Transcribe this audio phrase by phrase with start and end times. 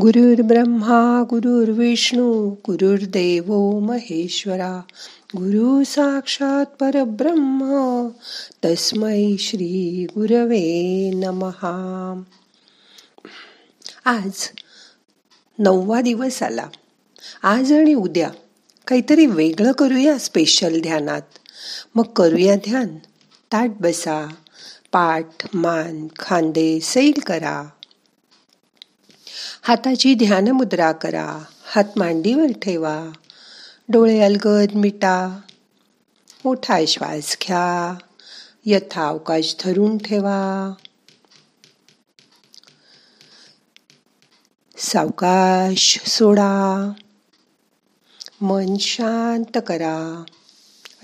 [0.00, 4.82] गुरुर्ब्रह्मा गुरुर्विष्णू गुरुर्देव महेश्वरा
[5.36, 8.08] गुरु साक्षात परब्रह्म
[8.64, 12.22] तस्मै श्री गुरवे नमहा.
[14.04, 14.30] आज
[15.58, 16.68] नववा दिवस आला.
[17.42, 18.30] आज आणि उद्या
[18.86, 21.22] काहीतरी वेगळं करूया स्पेशल ध्यानात.
[21.94, 22.98] मग करूया ध्यान.
[23.52, 24.34] ताट बसा
[24.92, 27.68] पाठ मान खांदे सैल करा.
[29.64, 31.44] हाताची ध्यानमुद्रा करा.
[31.64, 33.12] हात मांडीवर ठेवा.
[33.88, 35.40] डोळे अलगद मिटा.
[36.44, 37.94] मोठा श्वास घ्या.
[38.64, 40.72] यथा अवकाश धरून ठेवा.
[44.76, 46.92] सावकाश सोडा.
[48.40, 50.24] मन शांत करा.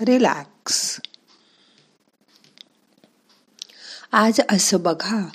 [0.01, 0.99] रिलॅक्स.
[4.11, 5.27] आज असं बघा.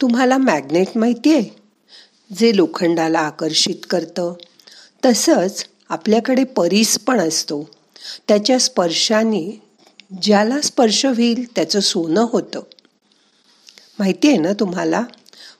[0.00, 1.67] तुम्हाला मॅग्नेट माहिती आहे
[2.36, 4.34] जे लोखंडाला आकर्षित करतं
[5.04, 7.70] तसंच आपल्याकडे परीस पण असतो.
[8.28, 9.62] त्याच्या स्पर्शाने
[10.22, 12.60] ज्याला स्पर्श होईल त्याचं सोनं होतं.
[13.98, 15.02] माहिती आहे ना तुम्हाला?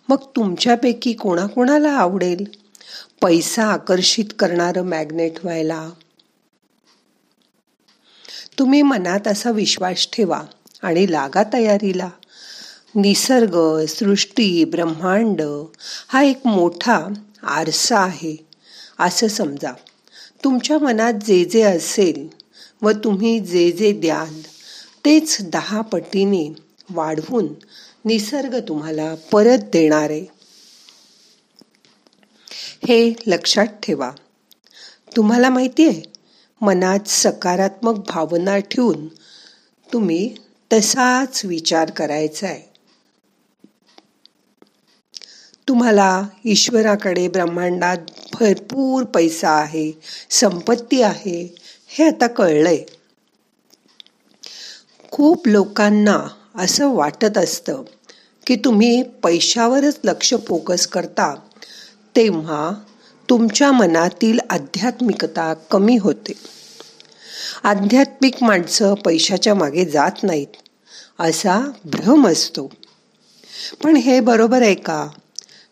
[0.08, 2.44] मग तुमच्यापैकी कोणाकोणाला आवडेल?
[3.22, 5.90] पैसा आकर्षित करणारं मॅग्नेट व्हायला?
[8.58, 10.42] तुम्ही मनात असा विश्वास ठेवा
[10.82, 12.08] आणि लागा तयारीला.
[12.94, 15.42] निसर्ग सृष्टी ब्रह्मांड
[16.08, 17.06] हा एक मोठा
[17.42, 18.36] आरसा आहे.
[18.98, 19.72] असं समजा.
[20.44, 22.28] तुमच्या मनात जे जे असेल
[22.82, 24.40] व तुम्ही जे जे द्याल
[25.04, 26.54] तेच दहा पटीने
[26.90, 27.48] वाढवून
[28.04, 30.26] निसर्ग तुम्हाला परत देणार आहे.
[32.88, 34.10] हे लक्षात ठेवा.
[35.16, 36.02] तुम्हाला माहिती आहे
[36.60, 39.08] मनात सकारात्मक भावना ठेवून
[39.92, 40.34] तुम्ही
[40.72, 42.67] तसाच विचार करायचा आहे.
[45.68, 47.98] तुम्हाला ईश्वराकडे ब्रह्मांडात
[48.32, 49.92] भरपूर पैसा आहे
[50.30, 51.54] संपत्ती आहे
[51.88, 52.78] हे आता कळलंय.
[55.10, 57.82] खूप लोकांना असं वाटत असतं
[58.46, 61.34] की तुम्ही पैशावरच लक्ष फोकस करता
[62.16, 62.70] तेव्हा
[63.30, 66.32] तुमच्या मनातील आध्यात्मिकता कमी होते.
[67.62, 70.56] आध्यात्मिक माणसं पैशाच्या मागे जात नाहीत
[71.18, 72.70] असा भ्रम असतो.
[73.82, 75.08] पण हे बरोबर आहे का?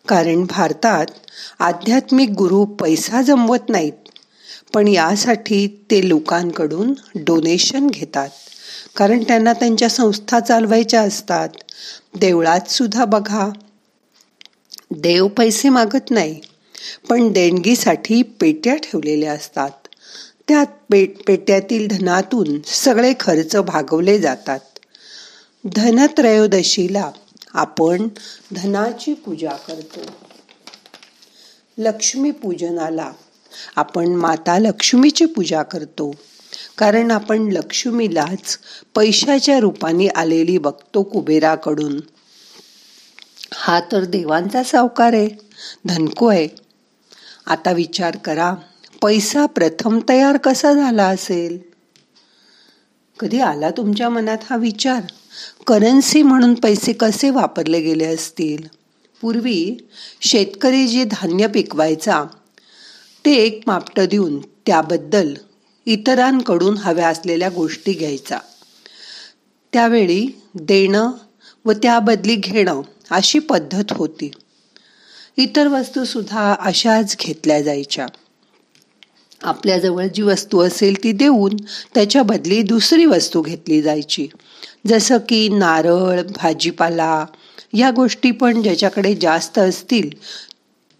[0.09, 1.07] कारण भारतात
[1.59, 3.93] आध्यात्मिक गुरु पैसा जमवत नाहीत
[4.75, 8.29] पण यासाठी ते लोकांकडून डोनेशन घेतात.
[8.97, 11.49] कारण त्यांना त्यांच्या संस्था चालवायच्या असतात.
[12.15, 13.51] देवळात सुद्धा बघा.
[14.91, 16.41] देव पैसे मागत नाही
[17.09, 19.71] पण देणगीसाठी पेट्या ठेवलेल्या असतात.
[20.49, 24.61] त्यात पेट पेट्यातील धनातून सगळे खर्च भागवले जातात.
[25.77, 27.11] धनत्रयोदशीला
[27.57, 28.09] आपण
[28.53, 30.01] धनाची पूजा करतो.
[31.79, 33.13] लक्ष्मी पूजनाला
[33.77, 36.15] आपण माता लक्ष्मीची पूजा करतो.
[36.79, 38.59] कारण आपण लक्ष्मीलाच
[38.95, 42.01] पैशाच्या रूपाने आलेली बघतो कुबेराकडून.
[43.55, 45.29] हा तर देवांचा सावकार आहे
[45.87, 46.49] धनको आहे.
[47.47, 48.55] आता विचार करा
[49.03, 51.59] पैसा प्रथम तयार कसा झाला असेल?
[53.19, 55.03] कधी आला तुमच्या मनात हा विचार?
[55.67, 58.63] करन्सी म्हणून पैसे कसे वापरले गेले असतील?
[59.21, 59.77] पूर्वी
[60.21, 62.25] शेतकरी जे धान्य पिकवायचा
[63.25, 65.35] ते एक मापटं देऊन त्याबद्दल
[65.87, 68.39] इतरांकडून हव्या असलेल्या गोष्टी घ्यायचा.
[69.73, 71.11] त्यावेळी देणं
[71.65, 74.31] व त्याबदली घेणं अशी पद्धत होती.
[75.37, 78.07] इतर वस्तूसुद्धा अशाच घेतल्या जायच्या.
[79.41, 81.57] आपल्याजवळ जी वस्तू असेल ती देऊन
[81.95, 84.27] त्याच्या बदली दुसरी वस्तू घेतली जायची.
[84.87, 87.25] जसं की नारळ भाजीपाला
[87.75, 90.11] या गोष्टी पण ज्याच्याकडे जास्त असतील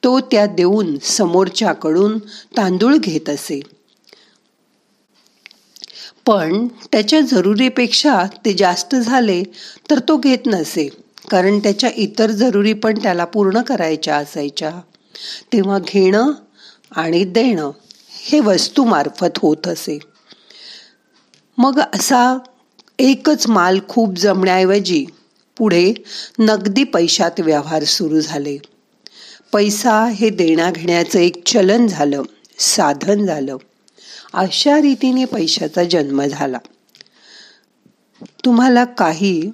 [0.03, 2.19] तो त्या देऊन समोरच्याकडून
[2.57, 3.61] तांदूळ घेत असे.
[6.27, 9.43] पण त्याच्या जरुरीपेक्षा ते जास्त झाले
[9.91, 10.89] तर तो घेत नसे
[11.31, 14.71] कारण त्याच्या इतर जरुरी पण त्याला पूर्ण करायच्या असायच्या.
[15.53, 16.33] तेव्हा घेणं
[16.93, 17.71] आणि देणं
[18.29, 19.99] हे वस्तूमार्फत होत असे.
[21.59, 22.39] मग असा
[22.99, 25.07] एकच माल खूप जमण्याऐवजी
[25.57, 25.95] पुढे
[26.39, 28.59] नगदी पैशात व्यवहार सुरू झाले.
[29.53, 32.23] पैसा हे देण्याघेण्याचं एक चलन झालं
[32.59, 33.57] साधन झालं.
[34.35, 36.59] अशा रीतीने पैशाचा जन्म झाला.
[38.45, 39.51] तुम्हाला काही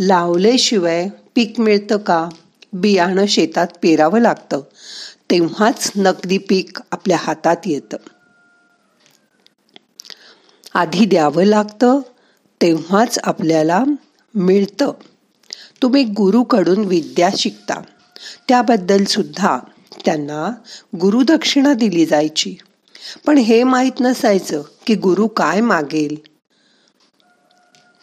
[0.00, 2.28] लावल्याशिवाय पीक मिळतं का?
[2.72, 4.60] बियाणं शेतात पेरावं लागतं.
[5.30, 7.96] तेव्हाच नगदी पीक आपल्या हातात येतं.
[10.74, 12.00] आधी द्यावं लागतं
[12.62, 13.84] तेव्हाच आपल्याला
[14.34, 14.92] मिळतं.
[15.82, 17.80] तुम्ही गुरुकडून विद्या शिकता.
[18.48, 19.58] त्याबद्दल सुद्धा
[20.04, 20.54] त्यांना
[21.00, 22.56] गुरुदक्षिणा दिली जायची.
[23.26, 26.16] पण हे माहीत नसायचं की गुरु काय मागेल.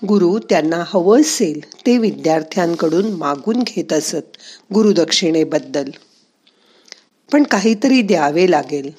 [0.07, 4.37] गुरु त्यांना हवं असेल ते विद्यार्थ्यांकडून मागून घेत असत
[4.73, 5.89] गुरुदक्षिणेबद्दल.
[7.31, 8.91] पण काहीतरी द्यावे लागेल.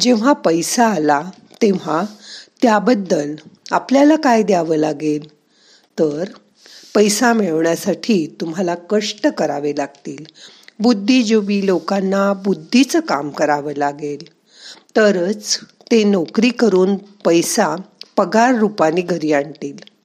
[0.00, 1.22] जेव्हा पैसा आला
[1.62, 2.04] तेव्हा
[2.62, 3.34] त्याबद्दल
[3.70, 5.28] आपल्याला काय द्यावं लागेल?
[5.98, 6.24] तर
[6.94, 10.24] पैसा मिळवण्यासाठी तुम्हाला कष्ट करावे लागतील.
[10.78, 14.24] बुद्धिजीवी लोकांना बुद्धीचं काम करावं लागेल.
[14.96, 15.58] तरच
[15.90, 17.76] ते नोकरी करून पैसा
[18.16, 19.95] पगार रूपाने घरी आणतील.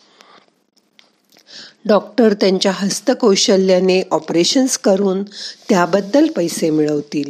[1.86, 5.24] डॉक्टर त्यांच्या हस्तकौशल्याने ऑपरेशन्स करून
[5.70, 7.30] त्याबद्दल पैसे मिळवतील.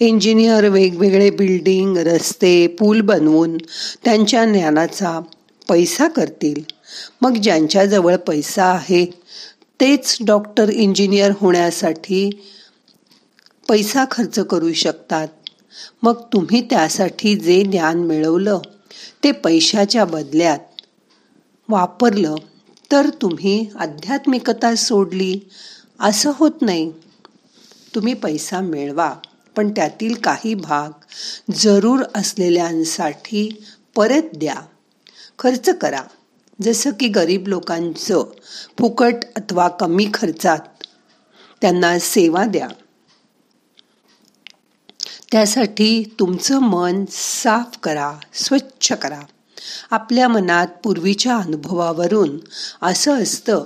[0.00, 3.56] इंजिनियर वेगवेगळे बिल्डिंग रस्ते पूल बनवून
[4.04, 5.20] त्यांच्या ज्ञानाचा
[5.68, 6.62] पैसा करतील.
[7.20, 9.06] मग ज्यांच्याजवळ पैसा आहे
[9.80, 12.30] तेच डॉक्टर इंजिनियर होण्यासाठी
[13.68, 15.28] पैसा खर्च करू शकतात.
[16.02, 18.58] मग तुम्ही त्यासाठी जे ज्ञान मिळवलं
[19.24, 20.58] ते पैशाच्या बदल्यात
[21.68, 22.34] वापरलं.
[22.92, 25.40] तर तुम्ही आध्यात्मिकता सोडली?
[26.00, 26.92] असं होत नाही.
[27.94, 29.14] तुम्ही पैसा मिळवा
[29.56, 30.90] पण त्यातील काही भाग
[31.54, 33.64] जरूर असलेल्यांसाठी
[33.96, 34.56] परत द्या.
[35.38, 36.02] खर्च करा.
[36.62, 38.24] जसं की गरीब लोकांचं
[38.78, 40.58] फुकट अथवा कमी खर्चात
[41.60, 42.68] त्यांना सेवा द्या.
[45.32, 49.20] त्यासाठी तुमचं मन साफ करा स्वच्छ करा.
[49.90, 52.38] आपल्या मनात पूर्वीच्या अनुभवावरून
[52.82, 53.62] असं असतं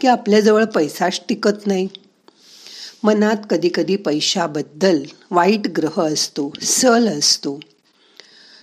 [0.00, 1.88] की आपल्याजवळ पैसाच टिकत नाही.
[3.02, 7.60] मनात कधी कधी पैशाबद्दल वाईट ग्रह असतो सल असतो.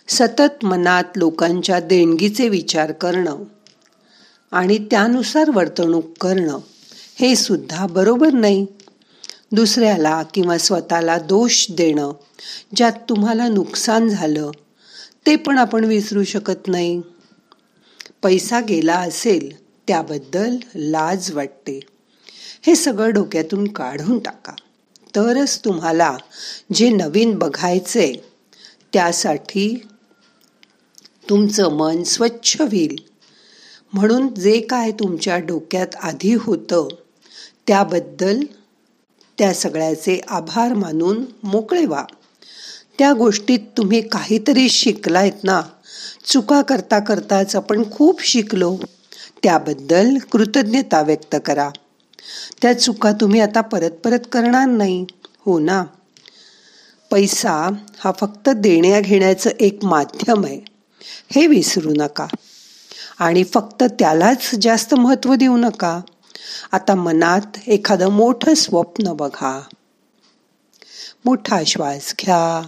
[0.08, 3.38] सतत मनात लोकांच्या देणगीचे विचार करणं
[4.52, 6.60] आणि त्यानुसार वर्तणूक करणं
[7.16, 8.66] हे सुद्धा बरोबर नाही.
[9.52, 12.12] दुसऱ्याला किंवा स्वतःला दोष देणं
[12.76, 14.52] ज्यात तुम्हाला नुकसान झालं
[15.26, 17.02] ते पण आपण विसरू शकत नाही.
[18.24, 19.56] पैसा गेला असेल
[19.88, 21.80] त्याबद्दल लाज वाटते.
[22.62, 24.54] हे सगळं डोक्यातून काढून टाका.
[25.16, 26.18] तरच तुम्हाला
[26.74, 28.14] जे नवीन बघायचे
[28.94, 29.88] त्यासाठी
[31.30, 32.96] तुमचं मन स्वच्छ होईल.
[33.94, 36.88] म्हणून जे काय तुमच्या डोक्यात आधी होतं
[37.68, 38.40] त्याबद्दल
[39.38, 42.06] त्या सगळ्याचे आभार मानून मोकळे व्हा.
[42.98, 45.62] त्या गोष्टीत तुम्ही काहीतरी शिकलायत ना.
[46.26, 48.78] चुका करता करताच आपण खूप शिकलो.
[49.44, 51.70] त्याबद्दल कृतज्ञता व्यक्त करा.
[52.62, 55.06] त्या चुका तुम्ही आता परत परत करणार नाही.
[55.46, 55.84] हो ना?
[57.12, 57.70] पैसा
[58.00, 60.60] हा फक्त देण्या घेण्याचं एक माध्यम आहे.
[61.32, 62.28] हे विसरू नका.
[63.20, 66.02] आणि फक्त त्यालाच जास्त महत्त्व देऊ नका.
[66.72, 69.62] आता मनात एखादं मोठं स्वप्न बघा.
[71.26, 72.68] मोठा श्वास घ्या.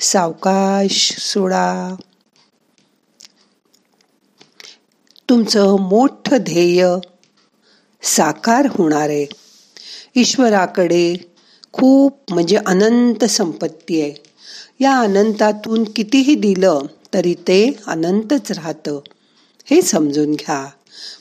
[0.00, 1.94] सावकाश सोडा.
[5.28, 6.88] तुमचं मोठं ध्येय
[8.02, 9.08] साकार होणार.
[9.08, 9.26] आहे
[10.16, 11.16] ईश्वराकडे
[11.72, 14.14] खूप म्हणजे अनंत संपत्ती आहे.
[14.80, 16.80] या अनंतातून कितीही दिलं
[17.14, 19.00] तरी ते अनंतच राहतं.
[19.64, 20.70] हे समजून घ्या.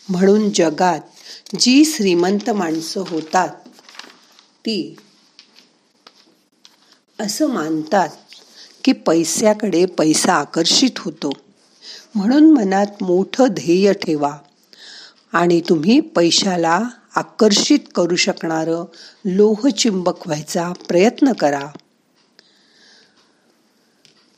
[0.10, 1.00] म्हणून जगात
[1.60, 3.50] जी श्रीमंत माणसं होतात
[4.66, 4.96] ती
[7.20, 8.10] असं मानतात
[8.88, 11.32] की पैशाकडे पैसा आकर्षित होतो.
[12.16, 14.38] म्हणून मनात मोठं ध्येय ठेवा.
[15.34, 16.82] आणि तुम्ही पैशाला
[17.16, 18.84] आकर्षित करू शकणारं
[19.26, 21.68] लोहचिंबक व्हायचा प्रयत्न करा.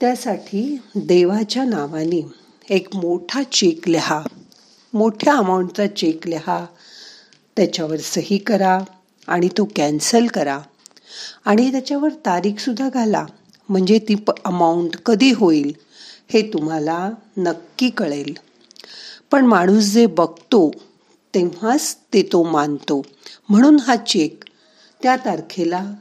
[0.01, 2.27] त्यासाठी देवाच्या नावाने
[2.69, 4.21] एक मोठा चेक लिहा.
[4.93, 6.65] मोठ्या अमाऊंटचा चेक लिहा.
[7.57, 8.79] त्याच्यावर सही करा
[9.27, 10.59] आणि तो कॅन्सल करा.
[11.45, 13.25] आणि त्याच्यावर तारीखसुद्धा घाला.
[13.69, 15.71] म्हणजे ती प अमाऊंट कधी होईल
[16.33, 18.33] हे तुम्हाला नक्की कळेल.
[19.31, 20.71] पण माणूस जे बघतो
[21.33, 23.01] तेव्हाच ते तो मानतो.
[23.49, 24.43] म्हणून हा चेक
[25.01, 25.93] त्या तारखेला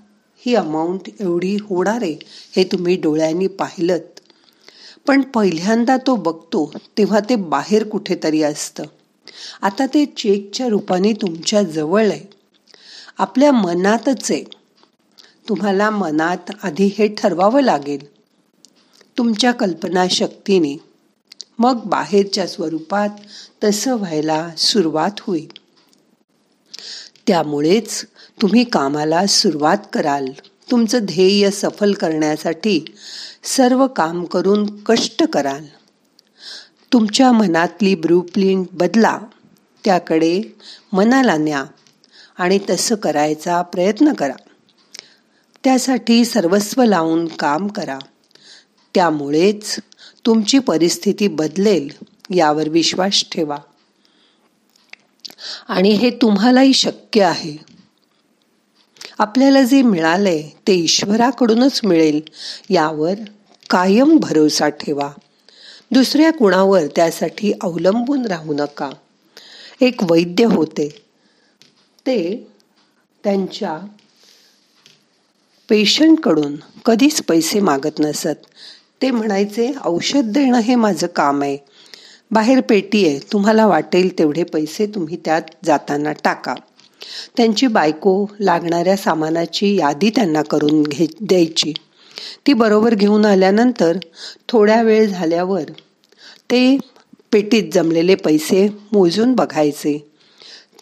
[0.42, 2.18] ही अमाऊंट एवढी होणार आहे
[2.56, 3.98] हे तुम्ही डोळ्यांनी पाहिलं
[5.06, 8.84] पण पहिल्यांदा तो बघतो तेव्हा ते बाहेर कुठेतरी असतं.
[9.62, 12.20] आता ते चेकच्या रूपाने तुमच्या जवळ आहे.
[13.18, 14.44] आपल्या मनातच आहे.
[15.48, 18.12] तुम्हाला मनात आधी हे ठरवावं लागेल.
[19.18, 20.76] तुमच्या कल्पनाशक्तीने
[21.58, 23.08] मग बाहेरच्या स्वरूपात
[23.64, 25.48] तसं व्हायला सुरुवात होईल.
[27.26, 28.04] त्यामुळेच
[28.42, 30.26] तुम्ही कामाला सुरुवात कराल.
[30.70, 32.94] तुमचं ध्येय सफल करण्यासाठी
[33.44, 35.64] सर्व काम करून कष्ट कराल.
[36.92, 39.18] तुमच्या मनातली ब्रूप्रिंट बदला.
[39.84, 40.42] त्याकडे
[40.92, 41.64] मनाला न्या
[42.38, 44.34] आणि तसं करायचा प्रयत्न करा.
[45.64, 47.98] त्यासाठी सर्वस्व लावून काम करा.
[48.94, 49.76] त्यामुळेच
[50.26, 51.92] तुमची परिस्थिती बदलेल
[52.34, 53.56] यावर विश्वास ठेवा.
[55.68, 57.56] आणि हे तुम्हालाही शक्य आहे.
[59.18, 62.20] आपल्याला जे मिळालंय ते ईश्वराकडूनच मिळेल
[62.70, 63.14] यावर
[63.70, 65.12] कायम भरोसा ठेवा.
[65.90, 68.90] दुसऱ्या कुणावर त्यासाठी अवलंबून राहू नका.
[69.80, 70.88] एक वैद्य होते.
[72.06, 72.46] ते
[73.24, 73.78] त्यांच्या
[75.68, 78.46] पेशंटकडून कधीच पैसे मागत नसत.
[79.02, 81.58] ते म्हणायचे औषध देणं हे माझं काम आहे.
[82.30, 86.54] बाहेर पेटी आहे तुम्हाला वाटेल तेवढे पैसे तुम्ही त्यात जाताना टाका.
[87.36, 91.72] त्यांची बायको लागणाऱ्या सामानाची यादी त्यांना करून घे द्यायची.
[92.46, 93.98] ती बरोबर घेऊन आल्यानंतर
[94.48, 95.70] थोड्या वेळ झाल्यावर
[96.50, 96.78] ते
[97.32, 100.10] पेटीत जमलेले पैसे मोजून बघायचे.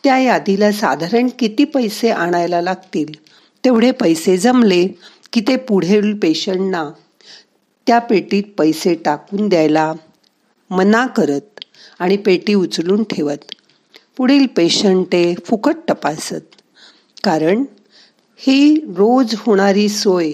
[0.04, 3.26] त्या यादीला साधारण किती पैसे आणायला लागतील?
[3.64, 4.88] तेवढे पैसे जमले
[5.32, 6.90] की ते पुढील पेशंटना
[7.86, 9.92] त्या पेटीत पैसे टाकून द्यायला
[10.70, 11.60] मना करत
[11.98, 13.38] आणि पेटी उचलून ठेवत.
[14.16, 16.40] पुढील पेशंट ते फुकट तपासत.
[17.24, 17.64] कारण
[18.36, 20.32] ही रोज होणारी सोय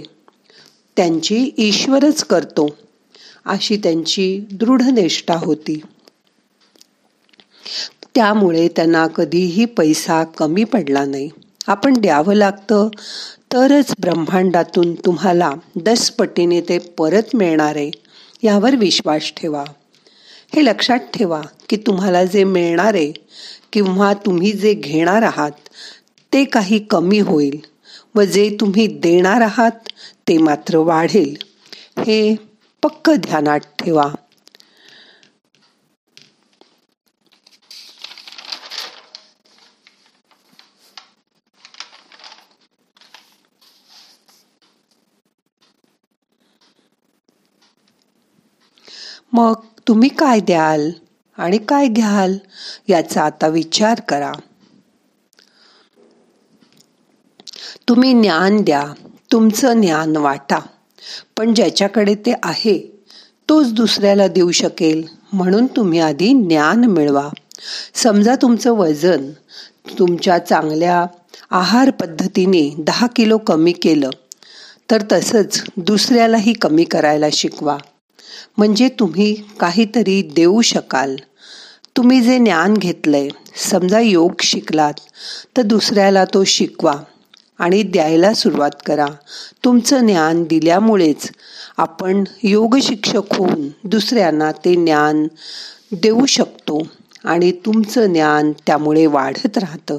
[0.97, 2.77] त्यांची ईश्वरच करतो
[3.45, 5.81] अशी त्यांची दृढ निष्ठा होती.
[8.15, 11.31] त्यामुळे त्यांना कधीही पैसा कमी पडला नाही.
[11.67, 12.89] आपण द्यावं लागतं.
[13.53, 17.91] तरच ब्रह्मांडातून तुम्हाला दस पटीने ते परत मिळणार आहे
[18.43, 19.65] यावर विश्वास ठेवा.
[20.55, 23.13] हे लक्षात ठेवा की तुम्हाला जे मिळणार आहे
[23.73, 25.69] किंवा तुम्ही जे घेणार आहात
[26.33, 27.61] ते काही कमी होईल
[28.15, 29.89] व जे तुम्ही देणार आहात
[30.29, 31.37] ते मात्र वाढेल.
[31.99, 32.37] हे
[32.83, 34.05] पक्क ध्यानात ठेवा.
[49.33, 49.55] मग
[49.89, 50.91] तुम्ही काय द्याल
[51.39, 52.37] आणि काय घ्याल
[52.89, 54.33] याचा आता विचार करा.
[57.89, 58.83] तुम्ही ज्ञान द्या
[59.33, 60.59] तुमचं ज्ञान वाटा
[61.37, 62.79] पण ज्याच्याकडे ते आहे
[63.49, 67.29] तोच दुसऱ्याला देऊ शकेल म्हणून तुम्ही आधी ज्ञान मिळवा.
[67.95, 69.31] समजा तुमचं वजन
[69.99, 71.05] तुमच्या चांगल्या
[71.51, 74.11] आहार पद्धतीने दहा किलो कमी केलं
[74.91, 77.77] तर तसंच दुसऱ्यालाही कमी करायला शिकवा.
[78.59, 81.17] म्हणजे तुम्ही काहीतरी देऊ शकाल.
[81.97, 83.29] तुम्ही जे ज्ञान घेतलंय
[83.71, 84.95] समजा योग शिकलात
[85.57, 86.95] तर दुसऱ्याला तो शिकवा
[87.59, 89.07] आणि द्यायला सुरुवात करा.
[89.65, 91.31] तुमचं ज्ञान दिल्यामुळेच
[91.77, 95.27] आपण योग शिक्षक होऊन दुसऱ्यांना ते ज्ञान
[95.93, 96.83] देऊ शकतो
[97.25, 99.99] आणि तुमचं ज्ञान त्यामुळे वाढत राहतं.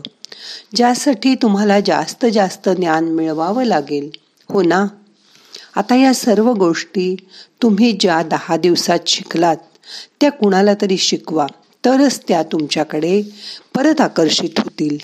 [0.76, 4.10] ज्यासाठी तुम्हाला जास्त जास्त ज्ञान मिळवावं लागेल.
[4.50, 4.86] हो ना?
[5.76, 7.16] आता या सर्व गोष्टी
[7.62, 9.58] तुम्ही ज्या दहा दिवसात शिकलात
[10.22, 11.48] त्या कुणाला तरी शिकवा
[11.86, 13.24] तरच त्या तुमच्याकडे
[13.76, 14.98] परत आकर्षित होतील.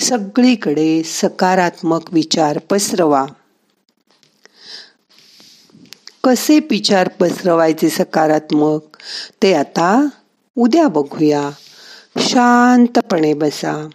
[0.00, 3.26] सगळीकडे सकारात्मक विचार पसरवा.
[6.24, 8.96] कसे विचार पसरवायचे सकारात्मक?
[9.42, 10.08] ते आता
[10.56, 11.50] उद्या बघूया.
[12.18, 13.88] शांतपणे बसा.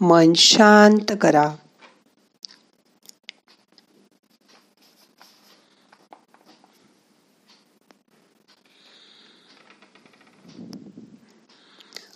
[0.00, 1.48] मन शांत करा.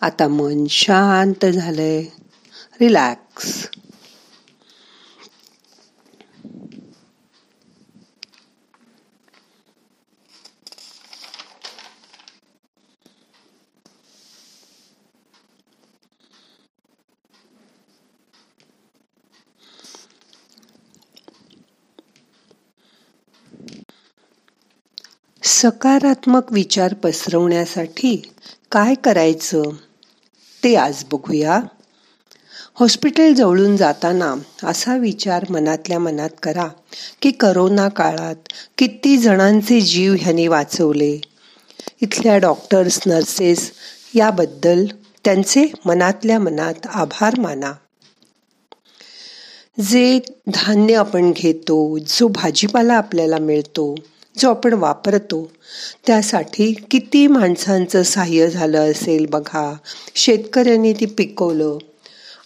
[0.04, 2.02] आता मन शांत झालंय.
[2.80, 3.68] रिलॅक्स
[25.42, 28.16] सकारात्मक विचार पसरवण्यासाठी
[28.72, 29.62] काय करायचं?
[30.64, 31.60] ते आज बघूया.
[32.74, 36.68] हॉस्पिटल जवळून जाताना असा विचार मनातल्या मनात करा
[37.22, 38.34] की करोना काळात
[38.78, 41.20] किती जणांचे जीव ह्यांनी वाचवले.
[42.00, 43.72] इथल्या डॉक्टर्स नर्सेस
[44.14, 44.86] याबद्दल
[45.24, 47.72] त्यांचे मनातल्या मनात आभार माना.
[49.80, 50.20] जे
[50.54, 53.94] धान्य आपण घेतो जो भाजीपाला आपल्याला मिळतो
[54.38, 55.50] जो आपण वापरतो
[56.06, 59.74] त्यासाठी किती माणसांचं सहाय्य झालं असेल बघा.
[60.14, 61.78] शेतकऱ्यांनी ती पिकवलं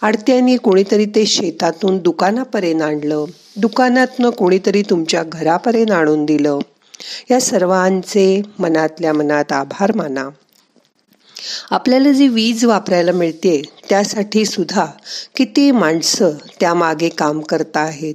[0.02, 3.24] आडत्यांनी कोणीतरी ते शेतातून दुकानापर्यंत आणलं.
[3.56, 6.58] दुकानातनं कोणीतरी तुमच्या घरापर्यंत आणून दिलं.
[7.30, 10.28] या सर्वांचे मनातल्या मनात आभार माना.
[11.70, 14.86] आपल्याला जी वीज वापरायला मिळते त्यासाठी सुद्धा
[15.36, 16.30] किती माणसं
[16.60, 18.14] त्यामागे काम करता आहेत.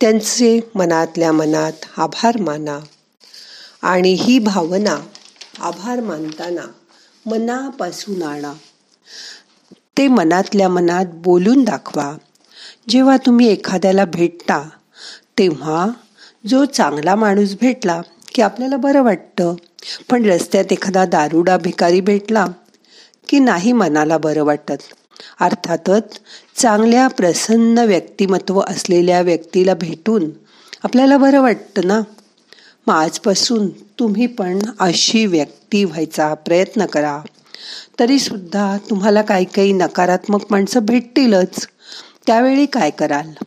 [0.00, 2.78] त्यांचे मनातल्या मनात आभार माना.
[3.82, 4.96] आणि ही भावना
[5.60, 6.60] आभार मानताना
[7.26, 8.52] मनापासून आणा.
[9.98, 12.16] ते मनातल्या मनात बोलून दाखवा.
[12.88, 14.68] जेव्हा तुम्ही एखाद्याला भेटता
[15.38, 15.86] तेव्हा
[16.46, 18.02] जो चांगला माणूस भेटला
[18.34, 19.54] की आपल्याला बरं वाटतं.
[20.10, 22.46] पण रस्त्यात एखादा दारुडा भिकारी भेटला
[23.28, 24.76] की नाही मनाला बरं वाटत.
[25.40, 26.20] अर्थातच
[26.58, 30.30] चांगल्या प्रसन्न व्यक्तिमत्व असलेल्या व्यक्तीला भेटून
[30.84, 32.00] आपल्याला बरं वाटतं ना?
[32.86, 37.20] मग आजपासून तुम्ही पण अशी व्यक्ती व्हायचा प्रयत्न करा.
[38.00, 41.68] तरीसुद्धा तुम्हाला काही काही नकारात्मक माणसं भेटतीलच.
[42.26, 43.44] त्यावेळी काय कराल?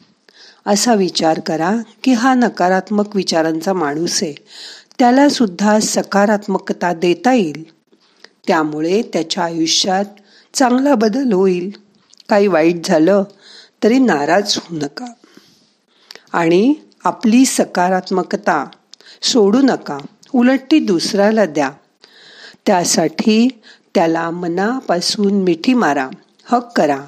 [0.66, 4.34] असा विचार करा की हा नकारात्मक विचारांचा माणूस आहे.
[5.00, 7.64] त्याला सुद्धा सकारात्मकता देता येईल.
[8.48, 10.06] त्यामुळे त्याच्या आयुष्यात
[10.54, 11.81] चांगला बदल होईल.
[12.32, 13.24] काही वाईट झालं
[13.84, 15.06] तरी नाराज होऊ नका.
[16.34, 16.74] आणि
[17.04, 18.66] आपली सकारात्मकता
[19.22, 19.98] सोडू नका
[20.34, 21.72] उलट ती दुसऱ्याला द्या.
[22.66, 23.62] त्यासाठी
[23.96, 26.10] त्याला मनापासून मिठी मारा
[26.46, 27.00] हक करा.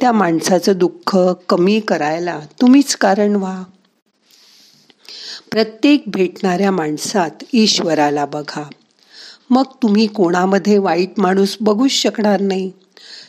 [0.00, 3.62] त्या माणसाचं दुःख कमी करायला तुम्हीच कारण व्हा.
[5.50, 8.68] प्रत्येक भेटणाऱ्या माणसात ईश्वराला बघा.
[9.50, 12.72] मग तुम्ही कोणामध्ये वाईट माणूस बघूच शकणार नाही.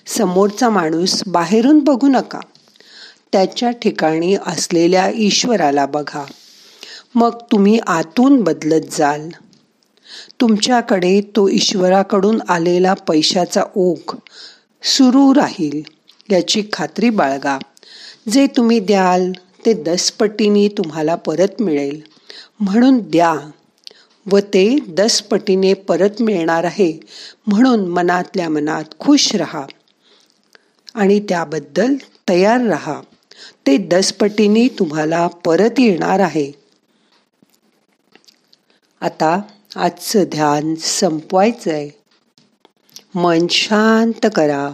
[0.07, 2.39] समोरचा माणूस बाहेरून बघू नका.
[3.31, 6.25] त्याच्या ठिकाणी असलेल्या ईश्वराला बघा.
[7.15, 9.29] मग तुम्ही आतून बदलत जाल.
[10.41, 14.15] तुमच्याकडे तो ईश्वराकडून आलेला पैशाचा ओघ
[14.83, 15.81] सुरू राहील
[16.31, 17.57] याची खात्री बाळगा.
[18.29, 19.31] जे तुम्ही द्याल
[19.65, 22.01] ते दसपटीने तुम्हाला परत मिळेल.
[22.59, 23.49] म्हणून द्या.
[24.31, 26.99] व ते दसपटीने परत मिळणार आहे.
[27.47, 29.65] म्हणून मनातल्या मनात खुश रहा.
[30.93, 31.95] आणि त्याबद्दल
[32.29, 33.01] तयार राहा.
[33.67, 36.51] ते दसपटीने तुम्हाला परत येणार आहे.
[39.01, 39.41] आता
[39.75, 41.89] आजचं ध्यान संपवायचं आहे
[43.15, 44.73] मन शांत करा.